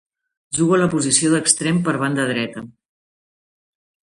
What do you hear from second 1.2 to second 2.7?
d'extrem per banda dreta.